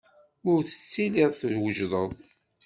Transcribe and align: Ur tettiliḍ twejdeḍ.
Ur 0.51 0.59
tettiliḍ 0.67 1.31
twejdeḍ. 1.39 2.11